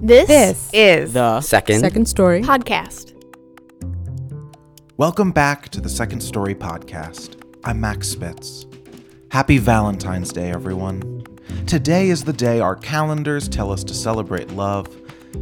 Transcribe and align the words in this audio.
This, 0.00 0.28
This 0.28 0.70
is 0.72 1.12
The 1.12 1.40
Second. 1.40 1.80
second 1.80 2.06
story. 2.06 2.42
podcast. 2.42 3.14
Welcome 4.96 5.32
back 5.32 5.68
to 5.70 5.80
the 5.80 5.88
Second 5.88 6.20
Story 6.20 6.54
Podcast. 6.54 7.42
I'm 7.64 7.80
Max 7.80 8.08
Spitz. 8.08 8.66
Happy 9.30 9.58
Valentine's 9.58 10.32
Day, 10.32 10.50
everyone. 10.50 11.24
Today 11.66 12.08
is 12.10 12.24
the 12.24 12.32
day 12.32 12.60
our 12.60 12.76
calendars 12.76 13.48
tell 13.48 13.72
us 13.72 13.82
to 13.84 13.94
celebrate 13.94 14.50
love, 14.52 14.88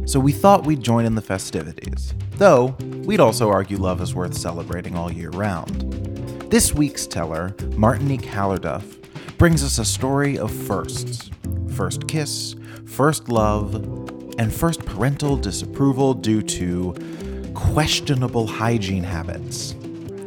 so 0.05 0.19
we 0.19 0.31
thought 0.31 0.65
we'd 0.65 0.81
join 0.81 1.05
in 1.05 1.15
the 1.15 1.21
festivities. 1.21 2.13
Though, 2.31 2.75
we'd 3.05 3.19
also 3.19 3.49
argue 3.49 3.77
love 3.77 4.01
is 4.01 4.15
worth 4.15 4.35
celebrating 4.35 4.95
all 4.95 5.11
year 5.11 5.29
round. 5.29 5.81
This 6.51 6.73
week's 6.73 7.05
teller, 7.07 7.55
Martinique 7.75 8.21
Hallerduff, 8.23 9.37
brings 9.37 9.63
us 9.63 9.77
a 9.77 9.85
story 9.85 10.37
of 10.37 10.51
firsts 10.51 11.29
first 11.69 12.07
kiss, 12.07 12.55
first 12.87 13.29
love, 13.29 13.73
and 14.37 14.53
first 14.53 14.85
parental 14.85 15.37
disapproval 15.37 16.13
due 16.13 16.41
to 16.41 16.93
questionable 17.53 18.47
hygiene 18.47 19.03
habits. 19.03 19.75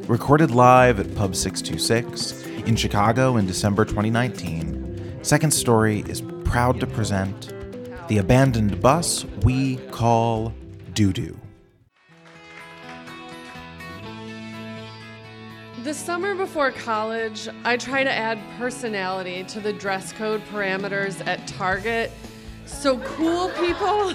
Recorded 0.09 0.51
live 0.51 0.99
at 0.99 1.15
Pub 1.15 1.37
626 1.37 2.45
in 2.67 2.77
Chicago 2.77 3.37
in 3.37 3.47
December 3.47 3.85
2019, 3.85 5.21
Second 5.23 5.53
Story 5.53 6.01
is 6.09 6.23
proud 6.45 6.81
to 6.81 6.87
present 6.87 7.53
the 8.09 8.19
abandoned 8.19 8.81
bus 8.81 9.25
we 9.43 9.77
call 9.93 10.53
Doo 10.95 11.13
Doo. 11.13 11.37
The 15.85 15.95
summer 15.95 16.35
before 16.35 16.73
college, 16.73 17.49
I 17.65 17.77
try 17.77 18.05
to 18.05 18.13
add 18.13 18.39
personality 18.59 19.45
to 19.45 19.61
the 19.61 19.73
dress 19.73 20.13
code 20.13 20.43
parameters 20.53 21.27
at 21.27 21.47
Target 21.47 22.11
so 22.71 22.99
cool 22.99 23.51
people 23.51 24.15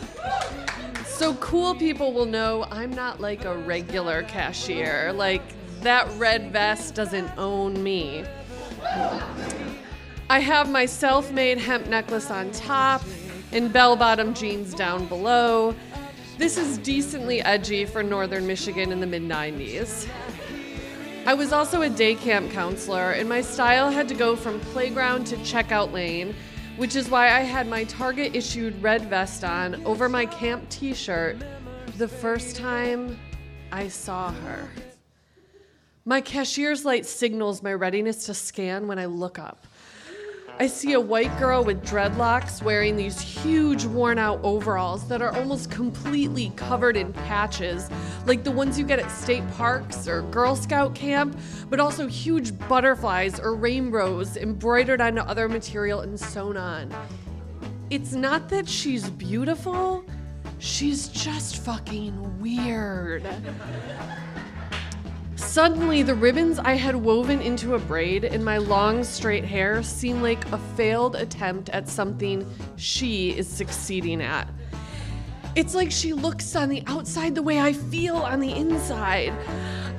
so 1.06 1.34
cool 1.36 1.74
people 1.76 2.12
will 2.12 2.26
know 2.26 2.66
I'm 2.70 2.92
not 2.92 3.22
like 3.22 3.46
a 3.46 3.56
regular 3.56 4.24
cashier. 4.24 5.14
Like 5.14 5.42
that 5.82 6.10
red 6.18 6.52
vest 6.52 6.94
doesn't 6.94 7.32
own 7.38 7.82
me. 7.82 8.26
I 10.30 10.40
have 10.40 10.70
my 10.70 10.86
self-made 10.86 11.58
hemp 11.58 11.88
necklace 11.88 12.30
on 12.30 12.52
top 12.52 13.02
and 13.54 13.72
bell-bottom 13.72 14.34
jeans 14.34 14.74
down 14.74 15.06
below. 15.06 15.74
This 16.38 16.58
is 16.58 16.78
decently 16.80 17.42
edgy 17.42 17.86
for 17.86 18.04
northern 18.04 18.46
Michigan 18.46 18.92
in 18.92 19.00
the 19.00 19.08
mid 19.08 19.22
90s. 19.22 20.10
I 21.26 21.34
was 21.34 21.54
also 21.54 21.82
a 21.84 21.90
day 21.90 22.16
camp 22.16 22.52
counselor, 22.52 23.12
and 23.12 23.30
my 23.30 23.42
style 23.42 23.90
had 23.90 24.08
to 24.10 24.16
go 24.16 24.36
from 24.36 24.60
playground 24.60 25.26
to 25.28 25.38
checkout 25.38 25.92
lane, 25.94 26.36
which 26.78 26.96
is 26.96 27.10
why 27.10 27.28
I 27.28 27.40
had 27.40 27.68
my 27.68 27.86
Target 27.86 28.36
issued 28.36 28.82
red 28.82 29.04
vest 29.04 29.44
on 29.44 29.86
over 29.86 30.10
my 30.10 30.26
camp 30.26 30.68
t 30.70 30.94
shirt 30.94 31.38
the 31.98 32.08
first 32.08 32.56
time 32.56 33.18
I 33.72 33.88
saw 33.88 34.32
her. 34.32 34.68
My 36.04 36.22
cashier's 36.22 36.84
light 36.84 37.06
signals 37.06 37.64
my 37.64 37.74
readiness 37.74 38.26
to 38.26 38.34
scan 38.34 38.88
when 38.88 39.00
I 39.00 39.06
look 39.06 39.40
up. 39.40 39.66
I 40.58 40.68
see 40.68 40.94
a 40.94 41.02
white 41.02 41.38
girl 41.38 41.66
with 41.66 41.84
dreadlocks 41.84 42.64
wearing 42.64 42.96
these 42.96 43.20
huge 43.20 43.84
worn 43.84 44.18
out 44.18 44.40
overalls 44.42 45.06
that 45.10 45.22
are 45.22 45.36
almost 45.36 45.70
completely 45.70 46.54
covered 46.56 46.96
in 46.96 47.12
patches, 47.12 47.90
like 48.26 48.46
the 48.46 48.52
ones 48.52 48.80
you 48.80 48.86
get 48.86 49.00
at 49.00 49.12
state 49.12 49.46
parks 49.52 50.08
or 50.08 50.22
Girl 50.22 50.56
Scout 50.56 50.96
camp, 50.96 51.38
but 51.70 51.82
also 51.82 52.08
huge 52.08 52.58
butterflies 52.70 53.38
or 53.38 53.54
rainbows 53.54 54.38
embroidered 54.38 55.02
onto 55.02 55.20
other 55.20 55.50
material 55.50 56.00
and 56.02 56.18
sewn 56.18 56.56
on. 56.56 56.90
It's 57.90 58.14
not 58.14 58.48
that 58.48 58.66
she's 58.66 59.10
beautiful, 59.10 60.06
she's 60.60 61.10
just 61.10 61.58
fucking 61.58 62.40
weird. 62.40 63.28
Suddenly, 65.56 66.04
the 66.04 66.16
ribbons 66.16 66.60
I 66.60 66.74
had 66.74 66.98
woven 66.98 67.40
into 67.40 67.76
a 67.76 67.80
braid 67.80 68.26
in 68.26 68.44
my 68.44 68.58
long 68.58 69.06
straight 69.06 69.46
hair 69.46 69.82
seem 69.84 70.22
like 70.22 70.46
a 70.52 70.58
failed 70.76 71.16
attempt 71.16 71.70
at 71.70 71.88
something 71.88 72.46
she 72.76 73.30
is 73.30 73.48
succeeding 73.48 74.22
at. 74.22 74.50
It's 75.56 75.74
like 75.74 75.92
she 75.92 76.12
looks 76.12 76.58
on 76.58 76.68
the 76.68 76.84
outside 76.88 77.36
the 77.36 77.42
way 77.42 77.62
I 77.62 77.72
feel 77.72 78.18
on 78.18 78.42
the 78.42 78.52
inside. 78.52 79.32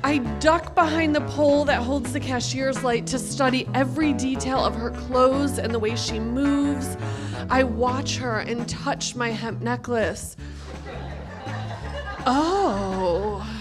I 0.03 0.19
duck 0.39 0.75
behind 0.75 1.15
the 1.15 1.21
pole 1.21 1.65
that 1.65 1.81
holds 1.81 2.13
the 2.13 2.19
cashier's 2.19 2.83
light 2.83 3.07
to 3.07 3.17
study 3.17 3.67
every 3.73 4.13
detail 4.13 4.63
of 4.63 4.75
her 4.75 4.91
clothes 4.91 5.57
and 5.57 5.73
the 5.73 5.79
way 5.79 5.95
she 5.95 6.19
moves. 6.19 6.97
I 7.49 7.63
watch 7.63 8.17
her 8.17 8.41
and 8.41 8.69
touch 8.69 9.15
my 9.15 9.31
hemp 9.31 9.63
necklace. 9.63 10.37
Oh. 12.27 13.56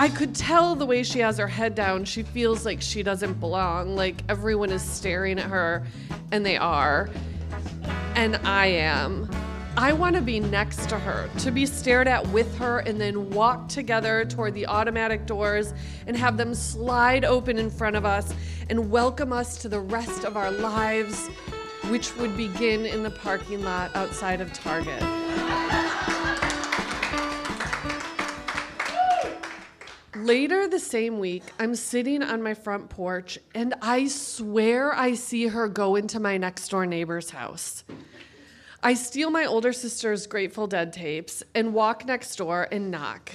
I 0.00 0.08
could 0.08 0.34
tell 0.34 0.74
the 0.76 0.86
way 0.86 1.02
she 1.02 1.18
has 1.18 1.36
her 1.36 1.46
head 1.46 1.74
down, 1.74 2.06
she 2.06 2.22
feels 2.22 2.64
like 2.64 2.80
she 2.80 3.02
doesn't 3.02 3.34
belong, 3.38 3.96
like 3.96 4.22
everyone 4.30 4.70
is 4.70 4.80
staring 4.80 5.38
at 5.38 5.44
her, 5.44 5.86
and 6.32 6.44
they 6.44 6.56
are. 6.56 7.10
And 8.14 8.36
I 8.36 8.68
am. 8.68 9.28
I 9.76 9.92
want 9.92 10.16
to 10.16 10.22
be 10.22 10.40
next 10.40 10.88
to 10.88 10.98
her, 10.98 11.28
to 11.40 11.50
be 11.50 11.66
stared 11.66 12.08
at 12.08 12.26
with 12.28 12.56
her, 12.56 12.78
and 12.78 12.98
then 12.98 13.28
walk 13.28 13.68
together 13.68 14.24
toward 14.24 14.54
the 14.54 14.66
automatic 14.68 15.26
doors 15.26 15.74
and 16.06 16.16
have 16.16 16.38
them 16.38 16.54
slide 16.54 17.26
open 17.26 17.58
in 17.58 17.68
front 17.68 17.94
of 17.94 18.06
us 18.06 18.32
and 18.70 18.90
welcome 18.90 19.34
us 19.34 19.58
to 19.58 19.68
the 19.68 19.80
rest 19.80 20.24
of 20.24 20.34
our 20.34 20.50
lives, 20.50 21.28
which 21.90 22.16
would 22.16 22.34
begin 22.38 22.86
in 22.86 23.02
the 23.02 23.10
parking 23.10 23.62
lot 23.62 23.94
outside 23.94 24.40
of 24.40 24.50
Target. 24.54 25.02
Later 30.20 30.68
the 30.68 30.78
same 30.78 31.18
week, 31.18 31.44
I'm 31.58 31.74
sitting 31.74 32.22
on 32.22 32.42
my 32.42 32.52
front 32.52 32.90
porch 32.90 33.38
and 33.54 33.74
I 33.80 34.06
swear 34.08 34.92
I 34.92 35.14
see 35.14 35.46
her 35.46 35.66
go 35.66 35.96
into 35.96 36.20
my 36.20 36.36
next 36.36 36.68
door 36.68 36.84
neighbor's 36.84 37.30
house. 37.30 37.84
I 38.82 38.92
steal 38.94 39.30
my 39.30 39.46
older 39.46 39.72
sister's 39.72 40.26
Grateful 40.26 40.66
Dead 40.66 40.92
tapes 40.92 41.42
and 41.54 41.72
walk 41.72 42.04
next 42.04 42.36
door 42.36 42.68
and 42.70 42.90
knock. 42.90 43.32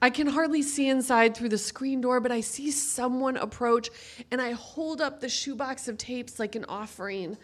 I 0.00 0.08
can 0.08 0.26
hardly 0.26 0.62
see 0.62 0.88
inside 0.88 1.36
through 1.36 1.50
the 1.50 1.58
screen 1.58 2.00
door, 2.00 2.18
but 2.20 2.32
I 2.32 2.40
see 2.40 2.70
someone 2.70 3.36
approach 3.36 3.90
and 4.30 4.40
I 4.40 4.52
hold 4.52 5.02
up 5.02 5.20
the 5.20 5.28
shoebox 5.28 5.86
of 5.86 5.98
tapes 5.98 6.38
like 6.38 6.54
an 6.54 6.64
offering. 6.66 7.36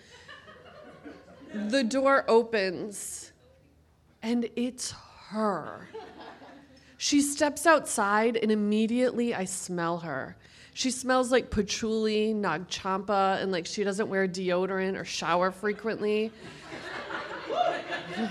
The 1.52 1.84
door 1.84 2.24
opens 2.26 3.32
and 4.22 4.48
it's 4.56 4.94
her. 5.28 5.88
She 6.98 7.20
steps 7.20 7.66
outside, 7.66 8.36
and 8.36 8.50
immediately 8.50 9.34
I 9.34 9.44
smell 9.44 9.98
her. 9.98 10.36
She 10.72 10.90
smells 10.90 11.32
like 11.32 11.50
patchouli, 11.50 12.34
nag 12.34 12.68
champa, 12.68 13.38
and 13.40 13.50
like 13.50 13.66
she 13.66 13.84
doesn't 13.84 14.08
wear 14.08 14.28
deodorant 14.28 14.98
or 14.98 15.04
shower 15.04 15.50
frequently. 15.50 16.30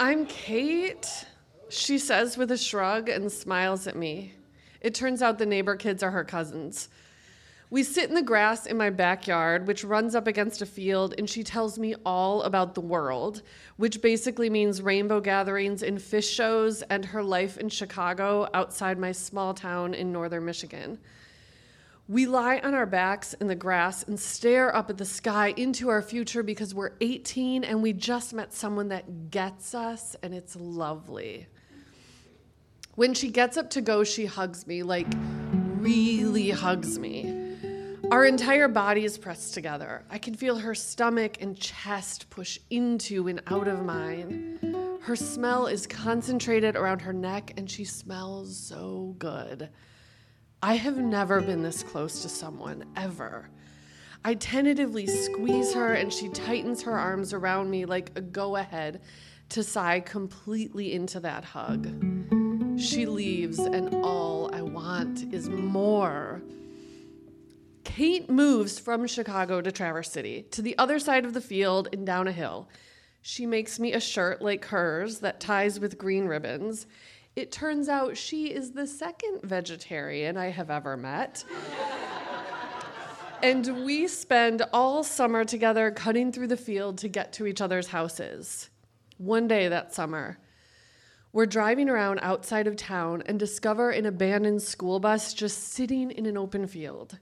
I'm 0.00 0.26
Kate, 0.26 1.26
she 1.68 1.98
says 1.98 2.36
with 2.36 2.50
a 2.52 2.56
shrug 2.56 3.08
and 3.08 3.30
smiles 3.30 3.86
at 3.86 3.96
me. 3.96 4.34
It 4.80 4.94
turns 4.94 5.22
out 5.22 5.38
the 5.38 5.46
neighbor 5.46 5.76
kids 5.76 6.02
are 6.02 6.10
her 6.10 6.24
cousins. 6.24 6.88
We 7.70 7.82
sit 7.82 8.08
in 8.08 8.14
the 8.14 8.22
grass 8.22 8.64
in 8.64 8.78
my 8.78 8.88
backyard, 8.88 9.66
which 9.66 9.84
runs 9.84 10.14
up 10.14 10.26
against 10.26 10.62
a 10.62 10.66
field, 10.66 11.14
and 11.18 11.28
she 11.28 11.42
tells 11.42 11.78
me 11.78 11.94
all 12.06 12.42
about 12.42 12.74
the 12.74 12.80
world, 12.80 13.42
which 13.76 14.00
basically 14.00 14.48
means 14.48 14.80
rainbow 14.80 15.20
gatherings 15.20 15.82
and 15.82 15.98
Phish 15.98 16.34
shows 16.34 16.80
and 16.82 17.04
her 17.04 17.22
life 17.22 17.58
in 17.58 17.68
Chicago 17.68 18.48
outside 18.54 18.98
my 18.98 19.12
small 19.12 19.52
town 19.52 19.92
in 19.92 20.10
northern 20.10 20.46
Michigan. 20.46 20.98
We 22.08 22.24
lie 22.24 22.58
on 22.60 22.72
our 22.72 22.86
backs 22.86 23.34
in 23.34 23.48
the 23.48 23.54
grass 23.54 24.02
and 24.04 24.18
stare 24.18 24.74
up 24.74 24.88
at 24.88 24.96
the 24.96 25.04
sky 25.04 25.52
into 25.58 25.90
our 25.90 26.00
future 26.00 26.42
because 26.42 26.74
we're 26.74 26.92
18 27.02 27.64
and 27.64 27.82
we 27.82 27.92
just 27.92 28.32
met 28.32 28.54
someone 28.54 28.88
that 28.88 29.30
gets 29.30 29.74
us, 29.74 30.16
and 30.22 30.32
it's 30.32 30.56
lovely. 30.56 31.48
When 32.94 33.12
she 33.12 33.28
gets 33.28 33.58
up 33.58 33.68
to 33.70 33.82
go, 33.82 34.04
she 34.04 34.24
hugs 34.24 34.66
me, 34.66 34.82
like 34.82 35.06
really 35.80 36.48
hugs 36.48 36.98
me. 36.98 37.37
Our 38.10 38.24
entire 38.24 38.68
body 38.68 39.04
is 39.04 39.18
pressed 39.18 39.52
together. 39.52 40.02
I 40.08 40.16
can 40.16 40.34
feel 40.34 40.56
her 40.56 40.74
stomach 40.74 41.42
and 41.42 41.54
chest 41.58 42.30
push 42.30 42.58
into 42.70 43.28
and 43.28 43.42
out 43.48 43.68
of 43.68 43.84
mine. 43.84 44.58
Her 45.02 45.14
smell 45.14 45.66
is 45.66 45.86
concentrated 45.86 46.74
around 46.74 47.02
her 47.02 47.12
neck, 47.12 47.52
and 47.58 47.70
she 47.70 47.84
smells 47.84 48.56
so 48.56 49.14
good. 49.18 49.68
I 50.62 50.76
have 50.76 50.96
never 50.96 51.42
been 51.42 51.62
this 51.62 51.82
close 51.82 52.22
to 52.22 52.30
someone, 52.30 52.86
ever. 52.96 53.50
I 54.24 54.36
tentatively 54.36 55.06
squeeze 55.06 55.74
her, 55.74 55.92
and 55.92 56.10
she 56.10 56.30
tightens 56.30 56.80
her 56.82 56.98
arms 56.98 57.34
around 57.34 57.68
me 57.68 57.84
like 57.84 58.12
a 58.16 58.22
go 58.22 58.56
ahead 58.56 59.02
to 59.50 59.62
sigh 59.62 60.00
completely 60.00 60.94
into 60.94 61.20
that 61.20 61.44
hug. 61.44 61.86
She 62.80 63.04
leaves, 63.04 63.58
and 63.58 63.94
all 63.96 64.48
I 64.54 64.62
want 64.62 65.30
is 65.30 65.50
more. 65.50 66.42
Kate 67.98 68.30
moves 68.30 68.78
from 68.78 69.08
Chicago 69.08 69.60
to 69.60 69.72
Traverse 69.72 70.12
City, 70.12 70.46
to 70.52 70.62
the 70.62 70.78
other 70.78 71.00
side 71.00 71.24
of 71.24 71.34
the 71.34 71.40
field 71.40 71.88
and 71.92 72.06
down 72.06 72.28
a 72.28 72.32
hill. 72.32 72.68
She 73.22 73.44
makes 73.44 73.80
me 73.80 73.92
a 73.92 73.98
shirt 73.98 74.40
like 74.40 74.66
hers 74.66 75.18
that 75.18 75.40
ties 75.40 75.80
with 75.80 75.98
green 75.98 76.26
ribbons. 76.26 76.86
It 77.34 77.50
turns 77.50 77.88
out 77.88 78.16
she 78.16 78.54
is 78.54 78.70
the 78.70 78.86
second 78.86 79.40
vegetarian 79.42 80.36
I 80.36 80.50
have 80.50 80.70
ever 80.70 80.96
met. 80.96 81.42
and 83.42 83.84
we 83.84 84.06
spend 84.06 84.62
all 84.72 85.02
summer 85.02 85.42
together 85.42 85.90
cutting 85.90 86.30
through 86.30 86.46
the 86.46 86.56
field 86.56 86.98
to 86.98 87.08
get 87.08 87.32
to 87.32 87.46
each 87.46 87.60
other's 87.60 87.88
houses. 87.88 88.70
One 89.16 89.48
day 89.48 89.66
that 89.66 89.92
summer, 89.92 90.38
we're 91.32 91.46
driving 91.46 91.88
around 91.88 92.20
outside 92.22 92.68
of 92.68 92.76
town 92.76 93.24
and 93.26 93.40
discover 93.40 93.90
an 93.90 94.06
abandoned 94.06 94.62
school 94.62 95.00
bus 95.00 95.34
just 95.34 95.72
sitting 95.72 96.12
in 96.12 96.26
an 96.26 96.38
open 96.38 96.68
field. 96.68 97.18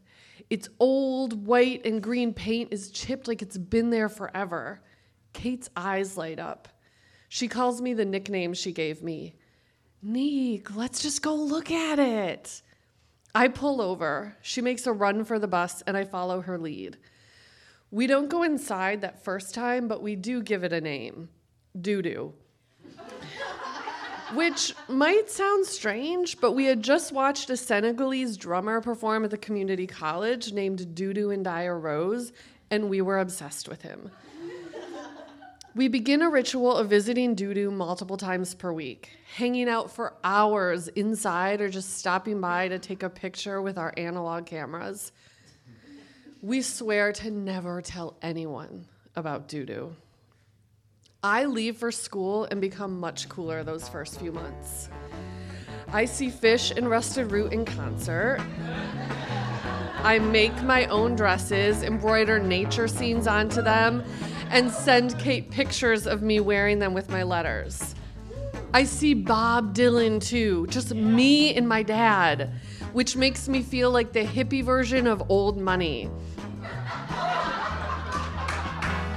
Its 0.51 0.69
old 0.79 1.47
white 1.47 1.85
and 1.85 2.03
green 2.03 2.33
paint 2.33 2.73
is 2.73 2.91
chipped 2.91 3.29
like 3.29 3.43
it's 3.43 3.59
been 3.59 3.91
there 3.91 4.09
forever. 4.09 4.81
Kate's 5.33 5.69
eyes 5.77 6.17
light 6.17 6.39
up. 6.39 6.69
She 7.29 7.49
calls 7.49 7.81
me 7.81 7.95
the 7.95 8.05
nickname 8.05 8.55
she 8.55 8.73
gave 8.73 9.03
me. 9.03 9.37
Neek, 10.03 10.75
let's 10.77 11.03
just 11.03 11.23
go 11.23 11.35
look 11.35 11.71
at 11.71 11.99
it. 11.99 12.63
I 13.35 13.49
pull 13.49 13.81
over. 13.81 14.37
She 14.41 14.61
makes 14.61 14.87
a 14.87 14.93
run 14.93 15.25
for 15.25 15.39
the 15.39 15.49
bus, 15.49 15.83
and 15.87 15.97
I 15.97 16.05
follow 16.05 16.41
her 16.41 16.59
lead. 16.59 16.97
We 17.91 18.07
don't 18.07 18.29
go 18.29 18.43
inside 18.43 19.01
that 19.01 19.25
first 19.25 19.55
time, 19.55 19.89
but 19.89 20.03
we 20.03 20.17
do 20.17 20.43
give 20.43 20.65
it 20.65 20.73
a 20.73 20.81
name 20.81 21.29
doo 21.81 22.03
doo. 22.03 22.33
Which 24.35 24.75
might 24.89 25.31
sound 25.31 25.67
strange, 25.67 26.41
but 26.41 26.53
we 26.53 26.65
had 26.65 26.83
just 26.83 27.13
watched 27.13 27.49
a 27.49 27.57
Senegalese 27.57 28.37
drummer 28.37 28.81
perform 28.81 29.25
at 29.25 29.31
the 29.31 29.39
community 29.39 29.87
college 29.87 30.53
named 30.53 30.81
Doudou 30.95 31.29
N'Diaye 31.29 31.81
Rose, 31.81 32.33
and 32.71 32.91
we 32.91 33.01
were 33.01 33.19
obsessed 33.19 33.69
with 33.69 33.83
him. 33.83 34.11
We 35.77 35.89
begin 35.89 36.23
a 36.23 36.31
ritual 36.31 36.75
of 36.75 36.89
visiting 36.89 37.37
Dudu 37.37 37.71
multiple 37.71 38.17
times 38.17 38.55
per 38.55 38.73
week, 38.73 39.11
hanging 39.35 39.69
out 39.69 39.91
for 39.91 40.15
hours 40.25 40.89
inside 40.89 41.61
or 41.61 41.69
just 41.69 41.99
stopping 41.99 42.41
by 42.41 42.69
to 42.69 42.79
take 42.79 43.03
a 43.03 43.11
picture 43.11 43.61
with 43.61 43.77
our 43.77 43.93
analog 43.99 44.47
cameras. 44.47 45.13
We 46.41 46.63
swear 46.63 47.13
to 47.13 47.31
never 47.31 47.83
tell 47.83 48.17
anyone 48.23 48.87
about 49.15 49.49
Dudu. 49.49 49.93
I 51.29 51.47
leave 51.47 51.77
for 51.77 51.91
school 51.91 52.47
and 52.53 52.61
become 52.61 53.01
much 53.01 53.29
cooler 53.29 53.65
those 53.65 53.89
first 53.89 54.21
few 54.21 54.31
months. 54.31 54.89
I 55.93 56.05
see 56.05 56.29
Phish 56.29 56.71
and 56.77 56.89
Rusted 56.89 57.33
Root 57.33 57.53
in 57.53 57.65
concert. 57.65 58.39
I 60.05 60.21
make 60.21 60.55
my 60.63 60.87
own 60.87 61.17
dresses, 61.17 61.83
embroider 61.83 62.39
nature 62.39 62.87
scenes 62.87 63.27
onto 63.27 63.61
them, 63.61 64.05
and 64.51 64.71
send 64.71 65.19
Kate 65.19 65.51
pictures 65.51 66.07
of 66.07 66.23
me 66.23 66.39
wearing 66.39 66.79
them 66.79 66.95
with 66.95 67.11
my 67.11 67.25
letters. 67.25 67.97
I 68.73 68.85
see 68.85 69.13
Bob 69.13 69.75
Dylan 69.75 70.25
too, 70.25 70.69
just 70.69 70.95
me 70.95 71.53
and 71.57 71.69
my 71.69 71.83
dad, 71.83 72.53
which 72.93 73.17
makes 73.17 73.49
me 73.49 73.63
feel 73.63 73.91
like 73.91 74.13
the 74.13 74.23
hippie 74.23 74.63
version 74.63 75.09
of 75.09 75.29
old 75.29 75.59
money. 75.59 76.09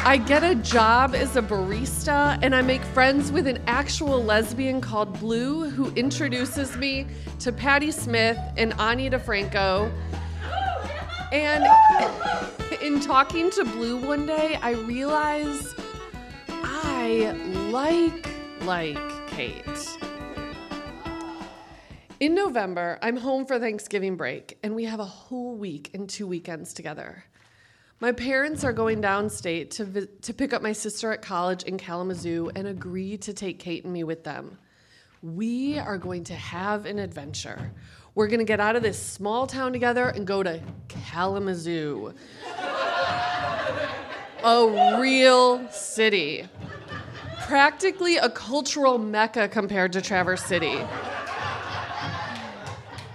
I 0.01 0.18
get 0.18 0.44
a 0.44 0.56
job 0.56 1.13
as 1.13 1.36
a 1.36 1.42
barista 1.42 2.40
and 2.42 2.56
I 2.56 2.62
make 2.62 2.81
friends 2.81 3.31
with 3.31 3.46
an 3.48 3.62
actual 3.68 4.24
lesbian 4.24 4.80
called 4.80 5.19
Blue 5.19 5.69
who 5.69 5.92
introduces 5.92 6.75
me 6.78 7.06
to 7.40 7.51
Patti 7.51 7.92
Smith 7.92 8.40
and 8.57 8.74
Ani 8.80 9.10
DiFranco. 9.10 9.92
And 11.31 11.63
in 12.81 13.01
talking 13.01 13.51
to 13.51 13.66
Blue 13.66 13.98
one 13.98 14.25
day, 14.25 14.57
I 14.62 14.72
realize 14.72 15.75
I 16.48 17.34
like 17.69 18.30
like 18.62 19.28
Kate. 19.28 19.63
In 22.19 22.34
November, 22.34 22.98
I'm 23.01 23.18
home 23.18 23.46
for 23.46 23.60
Thanksgiving 23.60 24.16
break 24.16 24.57
and 24.63 24.75
we 24.75 24.86
have 24.86 25.00
a 25.00 25.06
whole 25.06 25.56
week 25.56 25.92
and 25.94 26.10
two 26.10 26.25
weekends 26.25 26.74
together. 26.74 27.25
My 28.01 28.13
parents 28.13 28.63
are 28.63 28.72
going 28.72 29.01
downstate 29.01 29.72
to, 29.72 29.84
vi- 29.84 30.07
to 30.22 30.34
pick 30.34 30.54
up 30.54 30.62
my 30.62 30.72
sister 30.72 31.12
at 31.12 31.22
college 31.22 31.63
in 31.63 31.78
Kalamazoo 31.78 32.50
and 32.56 32.66
agree 32.66 33.18
to 33.18 33.34
take 33.34 33.60
Kate 33.60 33.84
and 33.84 33.92
me 33.92 34.06
with 34.06 34.24
them. 34.24 34.57
We 35.22 35.78
are 35.78 35.98
going 35.98 36.24
to 36.25 36.34
have 36.34 36.86
an 36.86 36.98
adventure. 36.98 37.74
We're 38.16 38.28
going 38.28 38.40
to 38.40 38.46
get 38.46 38.62
out 38.62 38.78
of 38.78 38.84
this 38.84 38.98
small 38.98 39.48
town 39.48 39.74
together 39.74 40.07
and 40.07 40.25
go 40.25 40.42
to 40.44 40.62
Kalamazoo, 40.88 42.13
a 44.46 44.98
real 45.01 45.69
city. 45.69 46.48
Practically 47.42 48.16
a 48.16 48.30
cultural 48.30 48.98
mecca 48.98 49.50
compared 49.50 49.92
to 49.94 50.01
Traverse 50.01 50.46
City. 50.46 50.80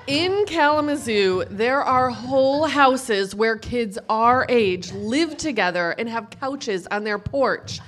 In 0.06 0.44
Kalamazoo, 0.44 1.44
there 1.48 1.80
are 1.80 2.10
whole 2.10 2.66
houses 2.66 3.34
where 3.34 3.56
kids 3.56 3.98
our 4.10 4.44
age 4.50 4.92
live 4.92 5.38
together 5.38 5.92
and 5.92 6.06
have 6.10 6.28
couches 6.28 6.86
on 6.90 7.04
their 7.04 7.18
porch. 7.18 7.80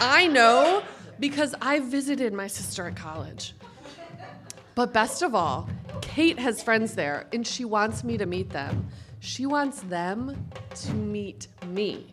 I 0.00 0.26
know 0.26 0.82
because 1.20 1.54
I 1.62 1.78
visited 1.78 2.32
my 2.32 2.48
sister 2.48 2.88
at 2.88 2.96
college. 2.96 3.54
But 4.74 4.92
best 4.92 5.22
of 5.22 5.36
all, 5.36 5.68
Kate 6.00 6.40
has 6.40 6.60
friends 6.60 6.96
there 6.96 7.28
and 7.32 7.46
she 7.46 7.64
wants 7.64 8.02
me 8.02 8.18
to 8.18 8.26
meet 8.26 8.50
them. 8.50 8.88
She 9.20 9.46
wants 9.46 9.80
them 9.82 10.48
to 10.74 10.92
meet 10.92 11.46
me. 11.68 12.12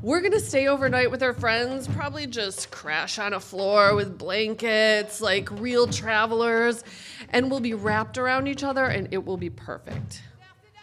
We're 0.00 0.20
gonna 0.20 0.38
stay 0.38 0.68
overnight 0.68 1.10
with 1.10 1.22
our 1.22 1.32
friends, 1.32 1.88
probably 1.88 2.26
just 2.26 2.70
crash 2.70 3.18
on 3.18 3.32
a 3.32 3.40
floor 3.40 3.96
with 3.96 4.16
blankets 4.18 5.20
like 5.20 5.50
real 5.52 5.86
travelers, 5.86 6.84
and 7.34 7.50
we'll 7.50 7.60
be 7.60 7.74
wrapped 7.74 8.16
around 8.16 8.46
each 8.46 8.62
other 8.62 8.86
and 8.86 9.08
it 9.10 9.22
will 9.22 9.36
be 9.36 9.50
perfect. 9.50 10.22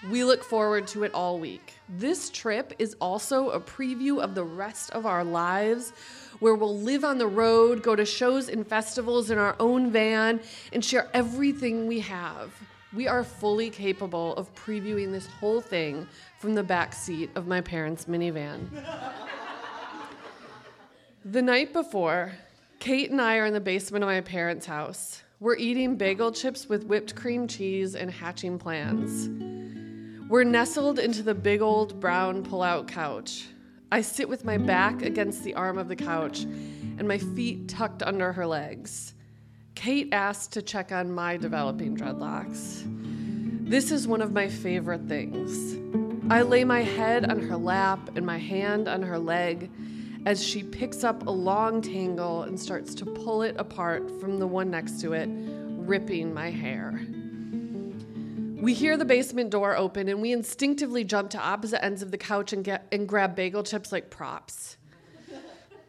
We 0.10 0.24
look 0.24 0.44
forward 0.44 0.86
to 0.88 1.04
it 1.04 1.14
all 1.14 1.40
week. 1.40 1.76
This 1.88 2.30
trip 2.30 2.74
is 2.78 2.96
also 3.00 3.52
a 3.52 3.60
preview 3.60 4.22
of 4.22 4.36
the 4.36 4.44
rest 4.44 4.92
of 4.92 5.06
our 5.06 5.24
lives 5.24 5.94
where 6.40 6.56
we'll 6.56 6.78
live 6.78 7.06
on 7.06 7.20
the 7.20 7.28
road, 7.28 7.84
go 7.84 7.96
to 7.96 8.04
shows 8.04 8.50
and 8.50 8.68
festivals 8.68 9.30
in 9.30 9.38
our 9.38 9.56
own 9.60 9.92
van, 9.92 10.42
and 10.74 10.84
share 10.84 11.08
everything 11.14 11.88
we 11.88 12.00
have. 12.00 12.52
We 12.94 13.08
are 13.08 13.24
fully 13.24 13.70
capable 13.70 14.36
of 14.36 14.54
previewing 14.56 15.12
this 15.12 15.28
whole 15.28 15.62
thing 15.62 16.08
from 16.40 16.56
the 16.56 16.64
back 16.64 16.94
seat 16.94 17.30
of 17.36 17.48
my 17.48 17.62
parents' 17.62 18.06
minivan. 18.06 18.68
the 21.24 21.42
night 21.44 21.72
before, 21.72 22.34
Kate 22.80 23.12
and 23.12 23.22
I 23.22 23.38
are 23.38 23.46
in 23.46 23.54
the 23.54 23.62
basement 23.62 24.04
of 24.04 24.10
my 24.10 24.22
parents' 24.22 24.66
house. 24.66 25.22
We're 25.42 25.56
eating 25.56 25.96
bagel 25.96 26.32
chips 26.32 26.70
with 26.70 26.86
whipped 26.86 27.16
cream 27.16 27.48
cheese 27.48 27.96
and 27.96 28.12
hatching 28.12 28.60
plans. 28.60 29.28
We're 30.30 30.44
nestled 30.44 31.00
into 31.00 31.24
the 31.24 31.34
big 31.34 31.64
old 31.64 32.00
brown 32.00 32.44
pull-out 32.44 32.88
couch. 32.88 33.48
I 33.92 34.02
sit 34.02 34.30
with 34.30 34.46
my 34.46 34.60
back 34.60 35.02
against 35.02 35.44
the 35.44 35.56
arm 35.56 35.80
of 35.80 35.88
the 35.88 35.96
couch 35.96 36.44
and 36.44 37.08
my 37.08 37.18
feet 37.18 37.68
tucked 37.68 38.04
under 38.04 38.32
her 38.34 38.46
legs. 38.46 39.16
Kate 39.74 40.10
asked 40.12 40.54
to 40.54 40.62
check 40.62 40.92
on 40.92 41.12
my 41.12 41.38
developing 41.38 41.98
dreadlocks. 41.98 42.84
This 43.68 43.92
is 43.92 44.08
one 44.08 44.22
of 44.22 44.34
my 44.34 44.48
favorite 44.48 45.08
things. 45.08 45.76
I 46.32 46.44
lay 46.44 46.64
my 46.66 46.84
head 46.84 47.32
on 47.32 47.40
her 47.40 47.58
lap 47.58 48.12
and 48.16 48.28
my 48.28 48.38
hand 48.38 48.88
on 48.88 49.02
her 49.02 49.18
leg 49.18 49.72
as 50.26 50.44
she 50.44 50.64
picks 50.64 51.04
up 51.04 51.26
a 51.26 51.32
long 51.32 51.82
tangle 51.82 52.44
and 52.44 52.60
starts 52.60 52.94
to 52.96 53.06
pull 53.06 53.42
it 53.42 53.56
apart 53.58 54.10
from 54.20 54.38
the 54.38 54.48
one 54.48 54.70
next 54.70 55.02
to 55.02 55.14
it, 55.14 55.30
ripping 55.32 56.34
my 56.34 56.52
hair. 56.52 57.02
We 58.62 58.76
hear 58.76 58.96
the 58.96 59.06
basement 59.06 59.50
door 59.50 59.76
open 59.76 60.08
and 60.08 60.22
we 60.22 60.32
instinctively 60.32 61.04
jump 61.04 61.32
to 61.32 61.40
opposite 61.40 61.84
ends 61.84 62.04
of 62.04 62.12
the 62.12 62.18
couch 62.18 62.54
and, 62.54 62.64
get, 62.64 62.86
and 62.92 63.08
grab 63.08 63.36
bagel 63.36 63.64
chips 63.64 63.92
like 63.92 64.12
props. 64.12 64.78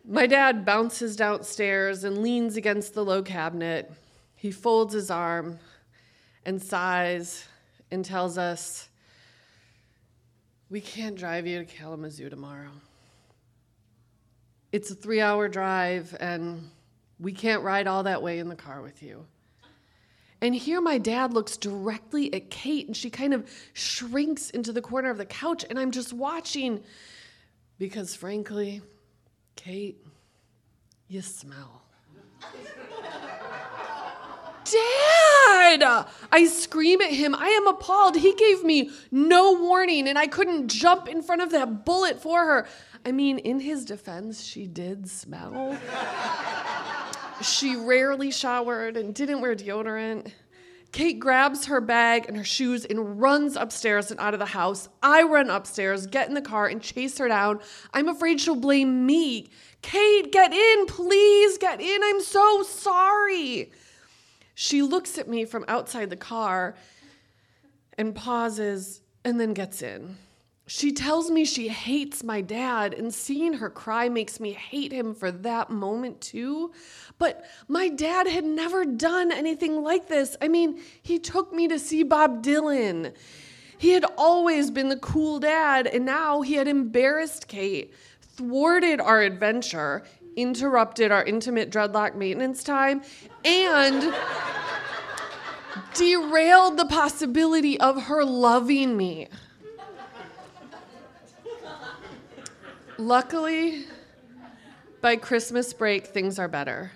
My 0.04 0.26
dad 0.26 0.64
bounces 0.64 1.14
downstairs 1.14 2.02
and 2.02 2.22
leans 2.22 2.56
against 2.56 2.94
the 2.94 3.04
low 3.04 3.22
cabinet. 3.22 3.92
He 4.34 4.50
folds 4.50 4.94
his 4.94 5.10
arm 5.10 5.58
and 6.46 6.60
sighs 6.60 7.46
and 7.90 8.04
tells 8.04 8.38
us, 8.38 8.88
We 10.70 10.80
can't 10.80 11.14
drive 11.14 11.46
you 11.46 11.58
to 11.58 11.64
Kalamazoo 11.64 12.30
tomorrow. 12.30 12.70
It's 14.72 14.90
a 14.90 14.94
three 14.94 15.20
hour 15.20 15.48
drive, 15.48 16.16
and 16.18 16.70
we 17.20 17.32
can't 17.32 17.62
ride 17.62 17.86
all 17.86 18.04
that 18.04 18.22
way 18.22 18.38
in 18.38 18.48
the 18.48 18.56
car 18.56 18.80
with 18.80 19.02
you. 19.02 19.26
And 20.40 20.54
here 20.54 20.80
my 20.80 20.98
dad 20.98 21.34
looks 21.34 21.58
directly 21.58 22.32
at 22.34 22.50
Kate, 22.50 22.86
and 22.86 22.96
she 22.96 23.10
kind 23.10 23.34
of 23.34 23.48
shrinks 23.74 24.50
into 24.50 24.72
the 24.72 24.82
corner 24.82 25.10
of 25.10 25.18
the 25.18 25.26
couch, 25.26 25.64
and 25.68 25.78
I'm 25.78 25.90
just 25.92 26.12
watching 26.12 26.82
because, 27.78 28.16
frankly, 28.16 28.80
Kate, 29.56 30.04
you 31.06 31.20
smell. 31.20 31.82
Dad! 34.64 36.06
I 36.32 36.46
scream 36.46 37.00
at 37.02 37.10
him. 37.10 37.34
I 37.34 37.48
am 37.48 37.66
appalled. 37.66 38.16
He 38.16 38.34
gave 38.34 38.64
me 38.64 38.90
no 39.10 39.52
warning, 39.54 40.08
and 40.08 40.18
I 40.18 40.26
couldn't 40.26 40.68
jump 40.68 41.08
in 41.08 41.22
front 41.22 41.42
of 41.42 41.50
that 41.50 41.84
bullet 41.84 42.20
for 42.20 42.44
her. 42.44 42.66
I 43.04 43.12
mean, 43.12 43.38
in 43.38 43.60
his 43.60 43.84
defense, 43.84 44.42
she 44.42 44.66
did 44.66 45.08
smell. 45.08 45.76
she 47.42 47.76
rarely 47.76 48.30
showered 48.30 48.96
and 48.96 49.14
didn't 49.14 49.40
wear 49.40 49.56
deodorant. 49.56 50.32
Kate 50.92 51.18
grabs 51.18 51.66
her 51.66 51.80
bag 51.80 52.26
and 52.28 52.36
her 52.36 52.44
shoes 52.44 52.84
and 52.84 53.20
runs 53.20 53.56
upstairs 53.56 54.10
and 54.10 54.20
out 54.20 54.34
of 54.34 54.40
the 54.40 54.46
house. 54.46 54.90
I 55.02 55.22
run 55.22 55.48
upstairs, 55.48 56.06
get 56.06 56.28
in 56.28 56.34
the 56.34 56.42
car, 56.42 56.66
and 56.66 56.82
chase 56.82 57.16
her 57.16 57.28
down. 57.28 57.60
I'm 57.94 58.08
afraid 58.08 58.40
she'll 58.40 58.56
blame 58.56 59.06
me. 59.06 59.48
Kate, 59.80 60.30
get 60.30 60.52
in, 60.52 60.86
please 60.86 61.56
get 61.56 61.80
in. 61.80 62.02
I'm 62.04 62.20
so 62.20 62.62
sorry. 62.62 63.72
She 64.54 64.82
looks 64.82 65.16
at 65.16 65.28
me 65.28 65.46
from 65.46 65.64
outside 65.66 66.10
the 66.10 66.16
car 66.16 66.76
and 67.96 68.14
pauses 68.14 69.00
and 69.24 69.40
then 69.40 69.54
gets 69.54 69.80
in. 69.80 70.18
She 70.74 70.90
tells 70.90 71.30
me 71.30 71.44
she 71.44 71.68
hates 71.68 72.24
my 72.24 72.40
dad, 72.40 72.94
and 72.94 73.12
seeing 73.12 73.52
her 73.52 73.68
cry 73.68 74.08
makes 74.08 74.40
me 74.40 74.52
hate 74.52 74.90
him 74.90 75.14
for 75.14 75.30
that 75.30 75.68
moment 75.68 76.22
too. 76.22 76.72
But 77.18 77.44
my 77.68 77.90
dad 77.90 78.26
had 78.26 78.46
never 78.46 78.86
done 78.86 79.32
anything 79.32 79.82
like 79.82 80.08
this. 80.08 80.34
I 80.40 80.48
mean, 80.48 80.80
he 81.02 81.18
took 81.18 81.52
me 81.52 81.68
to 81.68 81.78
see 81.78 82.04
Bob 82.04 82.42
Dylan. 82.42 83.12
He 83.76 83.90
had 83.90 84.06
always 84.16 84.70
been 84.70 84.88
the 84.88 84.96
cool 84.96 85.40
dad, 85.40 85.86
and 85.86 86.06
now 86.06 86.40
he 86.40 86.54
had 86.54 86.68
embarrassed 86.68 87.48
Kate, 87.48 87.92
thwarted 88.22 88.98
our 88.98 89.20
adventure, 89.20 90.04
interrupted 90.36 91.12
our 91.12 91.22
intimate 91.22 91.70
dreadlock 91.70 92.14
maintenance 92.14 92.64
time, 92.64 93.02
and 93.44 94.14
derailed 95.92 96.78
the 96.78 96.86
possibility 96.86 97.78
of 97.78 98.04
her 98.04 98.24
loving 98.24 98.96
me. 98.96 99.28
Luckily, 102.98 103.86
by 105.00 105.16
Christmas 105.16 105.72
break, 105.72 106.06
things 106.06 106.38
are 106.38 106.48
better. 106.48 106.92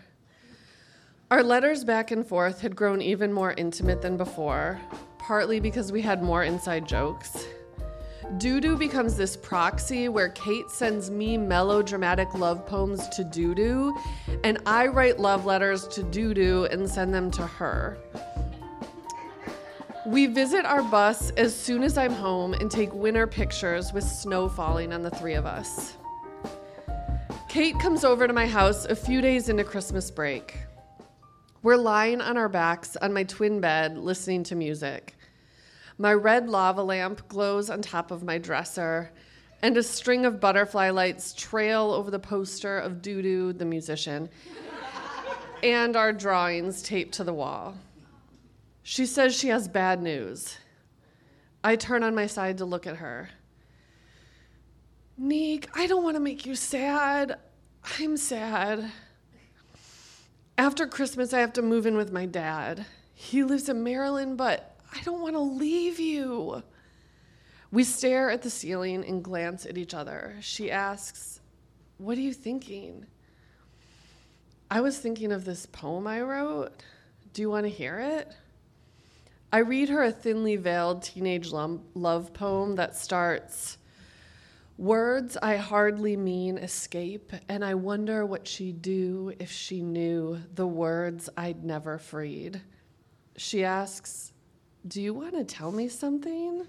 Our 1.30 1.42
letters 1.42 1.84
back 1.84 2.10
and 2.10 2.24
forth 2.24 2.60
had 2.60 2.76
grown 2.76 3.00
even 3.00 3.32
more 3.32 3.54
intimate 3.56 4.02
than 4.02 4.16
before, 4.16 4.78
partly 5.18 5.58
because 5.58 5.90
we 5.90 6.02
had 6.02 6.22
more 6.22 6.44
inside 6.44 6.86
jokes. 6.86 7.46
Doodoo 8.38 8.78
becomes 8.78 9.16
this 9.16 9.36
proxy 9.36 10.08
where 10.08 10.28
Kate 10.30 10.70
sends 10.70 11.10
me 11.10 11.38
melodramatic 11.38 12.34
love 12.34 12.66
poems 12.66 13.08
to 13.10 13.24
Doodoo, 13.24 13.92
and 14.44 14.58
I 14.66 14.88
write 14.88 15.18
love 15.18 15.46
letters 15.46 15.88
to 15.88 16.02
Doodoo 16.02 16.70
and 16.72 16.88
send 16.88 17.14
them 17.14 17.30
to 17.32 17.46
her. 17.46 17.96
We 20.06 20.26
visit 20.26 20.64
our 20.64 20.84
bus 20.84 21.30
as 21.30 21.52
soon 21.52 21.82
as 21.82 21.98
I'm 21.98 22.12
home 22.12 22.54
and 22.54 22.70
take 22.70 22.94
winter 22.94 23.26
pictures 23.26 23.92
with 23.92 24.04
snow 24.04 24.48
falling 24.48 24.92
on 24.92 25.02
the 25.02 25.10
three 25.10 25.34
of 25.34 25.46
us. 25.46 25.96
Kate 27.48 27.76
comes 27.80 28.04
over 28.04 28.28
to 28.28 28.32
my 28.32 28.46
house 28.46 28.84
a 28.84 28.94
few 28.94 29.20
days 29.20 29.48
into 29.48 29.64
Christmas 29.64 30.12
break. 30.12 30.58
We're 31.64 31.76
lying 31.76 32.20
on 32.20 32.36
our 32.36 32.48
backs 32.48 32.96
on 33.02 33.12
my 33.12 33.24
twin 33.24 33.60
bed 33.60 33.98
listening 33.98 34.44
to 34.44 34.54
music. 34.54 35.16
My 35.98 36.12
red 36.12 36.48
lava 36.48 36.84
lamp 36.84 37.26
glows 37.26 37.68
on 37.68 37.82
top 37.82 38.12
of 38.12 38.22
my 38.22 38.38
dresser, 38.38 39.10
and 39.60 39.76
a 39.76 39.82
string 39.82 40.24
of 40.24 40.38
butterfly 40.38 40.90
lights 40.90 41.34
trail 41.34 41.90
over 41.90 42.12
the 42.12 42.20
poster 42.20 42.78
of 42.78 43.02
Doodoo 43.02 43.58
the 43.58 43.64
musician 43.64 44.28
and 45.64 45.96
our 45.96 46.12
drawings 46.12 46.80
taped 46.80 47.14
to 47.14 47.24
the 47.24 47.34
wall. 47.34 47.74
She 48.88 49.04
says 49.04 49.34
she 49.34 49.48
has 49.48 49.66
bad 49.66 50.00
news. 50.00 50.58
I 51.64 51.74
turn 51.74 52.04
on 52.04 52.14
my 52.14 52.28
side 52.28 52.58
to 52.58 52.64
look 52.64 52.86
at 52.86 52.98
her. 52.98 53.28
Neek, 55.18 55.68
I 55.74 55.88
don't 55.88 56.04
want 56.04 56.14
to 56.14 56.20
make 56.20 56.46
you 56.46 56.54
sad. 56.54 57.36
I'm 57.98 58.16
sad. 58.16 58.92
After 60.56 60.86
Christmas, 60.86 61.32
I 61.32 61.40
have 61.40 61.52
to 61.54 61.62
move 61.62 61.86
in 61.86 61.96
with 61.96 62.12
my 62.12 62.26
dad. 62.26 62.86
He 63.12 63.42
lives 63.42 63.68
in 63.68 63.82
Maryland, 63.82 64.38
but 64.38 64.78
I 64.94 65.02
don't 65.02 65.20
want 65.20 65.34
to 65.34 65.40
leave 65.40 65.98
you. 65.98 66.62
We 67.72 67.82
stare 67.82 68.30
at 68.30 68.42
the 68.42 68.50
ceiling 68.50 69.04
and 69.04 69.20
glance 69.20 69.66
at 69.66 69.76
each 69.76 69.94
other. 69.94 70.36
She 70.40 70.70
asks, 70.70 71.40
What 71.98 72.16
are 72.18 72.20
you 72.20 72.32
thinking? 72.32 73.04
I 74.70 74.80
was 74.80 74.96
thinking 74.96 75.32
of 75.32 75.44
this 75.44 75.66
poem 75.66 76.06
I 76.06 76.20
wrote. 76.20 76.84
Do 77.32 77.42
you 77.42 77.50
want 77.50 77.64
to 77.64 77.70
hear 77.70 77.98
it? 77.98 78.32
I 79.56 79.60
read 79.60 79.88
her 79.88 80.02
a 80.02 80.12
thinly 80.12 80.56
veiled 80.56 81.02
teenage 81.02 81.50
love 81.50 82.34
poem 82.34 82.74
that 82.74 82.94
starts 82.94 83.78
Words 84.76 85.38
I 85.40 85.56
hardly 85.56 86.14
mean 86.14 86.58
escape, 86.58 87.32
and 87.48 87.64
I 87.64 87.72
wonder 87.72 88.26
what 88.26 88.46
she'd 88.46 88.82
do 88.82 89.32
if 89.38 89.50
she 89.50 89.80
knew 89.80 90.42
the 90.54 90.66
words 90.66 91.30
I'd 91.38 91.64
never 91.64 91.96
freed. 91.96 92.60
She 93.38 93.64
asks, 93.64 94.34
Do 94.86 95.00
you 95.00 95.14
want 95.14 95.32
to 95.32 95.44
tell 95.44 95.72
me 95.72 95.88
something? 95.88 96.66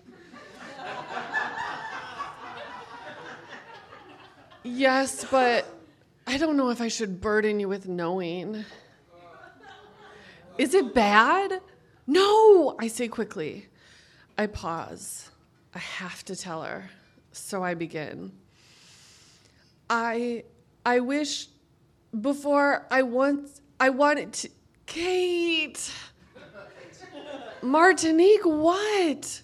yes, 4.64 5.26
but 5.30 5.68
I 6.26 6.38
don't 6.38 6.56
know 6.56 6.70
if 6.70 6.80
I 6.80 6.88
should 6.88 7.20
burden 7.20 7.60
you 7.60 7.68
with 7.68 7.90
knowing. 7.90 8.64
Is 10.58 10.74
it 10.74 10.94
bad? 10.94 11.60
No, 12.08 12.76
I 12.80 12.88
say 12.88 13.10
quickly. 13.10 13.68
I 14.38 14.48
pause. 14.48 15.30
I 15.76 15.80
have 15.80 16.24
to 16.26 16.36
tell 16.36 16.64
her. 16.64 16.90
So 17.34 17.64
I 17.64 17.74
begin. 17.74 18.32
I 19.90 20.44
I 20.86 21.02
wish 21.02 21.48
before 22.22 22.88
I 22.90 23.04
once 23.04 23.62
I 23.80 23.90
wanted 23.90 24.34
to 24.34 24.50
Kate 24.86 25.92
Martinique, 27.62 28.46
what? 28.46 29.42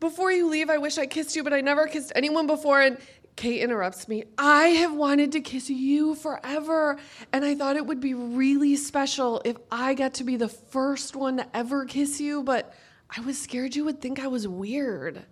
Before 0.00 0.32
you 0.32 0.48
leave, 0.48 0.68
I 0.68 0.78
wish 0.78 0.98
I 0.98 1.06
kissed 1.06 1.36
you, 1.36 1.44
but 1.44 1.54
I 1.54 1.60
never 1.60 1.86
kissed 1.86 2.12
anyone 2.14 2.46
before. 2.46 2.80
And 2.80 2.98
Kate 3.36 3.60
interrupts 3.60 4.06
me. 4.06 4.24
I 4.38 4.68
have 4.68 4.94
wanted 4.94 5.32
to 5.32 5.40
kiss 5.40 5.68
you 5.68 6.14
forever, 6.14 6.98
and 7.32 7.44
I 7.44 7.54
thought 7.54 7.76
it 7.76 7.84
would 7.84 8.00
be 8.00 8.14
really 8.14 8.76
special 8.76 9.42
if 9.44 9.56
I 9.70 9.94
got 9.94 10.14
to 10.14 10.24
be 10.24 10.36
the 10.36 10.48
first 10.48 11.16
one 11.16 11.38
to 11.38 11.56
ever 11.56 11.84
kiss 11.84 12.20
you, 12.20 12.42
but 12.44 12.74
I 13.16 13.20
was 13.20 13.38
scared 13.38 13.74
you 13.74 13.84
would 13.84 14.00
think 14.00 14.20
I 14.20 14.28
was 14.28 14.46
weird. 14.46 15.24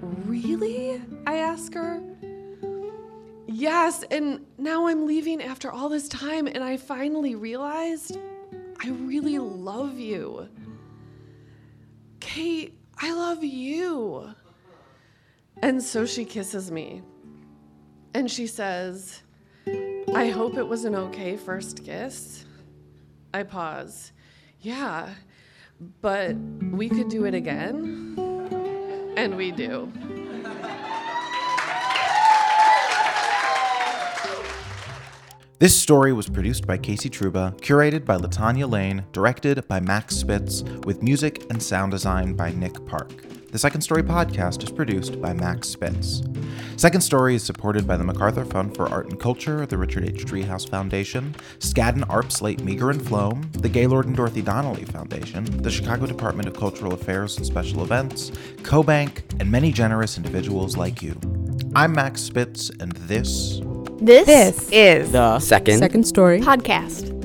Really? 0.00 1.02
I 1.26 1.36
ask 1.36 1.74
her. 1.74 2.02
Yes, 3.46 4.02
and 4.10 4.46
now 4.56 4.86
I'm 4.86 5.06
leaving 5.06 5.42
after 5.42 5.70
all 5.70 5.90
this 5.90 6.08
time, 6.08 6.46
and 6.46 6.64
I 6.64 6.78
finally 6.78 7.34
realized 7.34 8.16
I 8.82 8.88
really 8.88 9.38
love 9.38 9.98
you. 9.98 10.48
Kate, 12.20 12.78
I 12.98 13.12
love 13.12 13.44
you. 13.44 14.34
And 15.62 15.80
so 15.80 16.04
she 16.04 16.24
kisses 16.24 16.72
me. 16.72 17.02
And 18.14 18.30
she 18.30 18.48
says, 18.48 19.22
I 20.12 20.28
hope 20.28 20.56
it 20.58 20.66
was 20.66 20.84
an 20.84 20.94
okay 20.94 21.36
first 21.36 21.84
kiss. 21.84 22.44
I 23.32 23.44
pause. 23.44 24.12
Yeah, 24.60 25.08
but 26.00 26.34
we 26.72 26.88
could 26.88 27.08
do 27.08 27.24
it 27.24 27.34
again. 27.34 28.16
And 29.16 29.36
we 29.36 29.52
do. 29.52 29.90
This 35.58 35.80
story 35.80 36.12
was 36.12 36.28
produced 36.28 36.66
by 36.66 36.76
Casey 36.76 37.08
Truba, 37.08 37.54
curated 37.58 38.04
by 38.04 38.16
Latanya 38.16 38.68
Lane, 38.68 39.04
directed 39.12 39.66
by 39.68 39.78
Max 39.78 40.16
Spitz, 40.16 40.64
with 40.84 41.04
music 41.04 41.46
and 41.50 41.62
sound 41.62 41.92
design 41.92 42.34
by 42.34 42.50
Nick 42.50 42.84
Park. 42.84 43.12
The 43.52 43.58
Second 43.58 43.82
Story 43.82 44.02
podcast 44.02 44.64
is 44.64 44.70
produced 44.70 45.20
by 45.20 45.34
Max 45.34 45.68
Spitz. 45.68 46.22
Second 46.78 47.02
Story 47.02 47.34
is 47.34 47.42
supported 47.42 47.86
by 47.86 47.98
the 47.98 48.02
MacArthur 48.02 48.46
Fund 48.46 48.74
for 48.74 48.88
Art 48.88 49.10
and 49.10 49.20
Culture, 49.20 49.66
the 49.66 49.76
Richard 49.76 50.06
H. 50.06 50.24
Driehaus 50.24 50.66
Foundation, 50.66 51.34
Skadden 51.58 52.08
Arp 52.08 52.32
Slate 52.32 52.60
Meagher 52.60 52.90
and 52.90 53.06
Flom, 53.06 53.50
the 53.52 53.68
Gaylord 53.68 54.06
and 54.06 54.16
Dorothy 54.16 54.40
Donnelly 54.40 54.86
Foundation, 54.86 55.44
the 55.60 55.70
Chicago 55.70 56.06
Department 56.06 56.48
of 56.48 56.56
Cultural 56.56 56.94
Affairs 56.94 57.36
and 57.36 57.44
Special 57.44 57.82
Events, 57.82 58.30
CoBank, 58.62 59.20
and 59.38 59.50
many 59.50 59.70
generous 59.70 60.16
individuals 60.16 60.78
like 60.78 61.02
you. 61.02 61.20
I'm 61.76 61.92
Max 61.92 62.22
Spitz, 62.22 62.70
and 62.80 62.92
this. 62.92 63.60
This, 63.98 64.26
this 64.26 64.70
is 64.72 65.12
the 65.12 65.38
Second, 65.40 65.78
Second 65.78 66.06
Story 66.06 66.40
podcast. 66.40 67.21